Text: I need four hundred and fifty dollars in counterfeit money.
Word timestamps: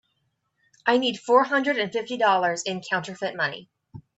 I 0.87 0.97
need 0.97 1.19
four 1.19 1.43
hundred 1.43 1.77
and 1.77 1.93
fifty 1.93 2.17
dollars 2.17 2.63
in 2.63 2.81
counterfeit 2.81 3.35
money. 3.35 3.69